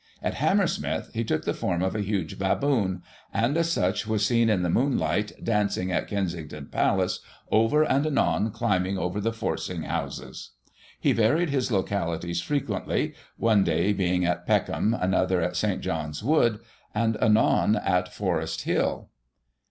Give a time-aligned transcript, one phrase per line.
[0.23, 4.49] At Hammersmith he took the form of a huge baboon, and as such was seen
[4.49, 7.19] in the moonlight, dancing at Kensington Palace,
[7.53, 10.53] ever and anon climbing over the forcing houses.
[10.99, 15.81] He varied his localities frequently, one day being at Peckham, another at St.
[15.81, 16.61] John's Wood,
[16.95, 19.11] and anon at Forest Hill.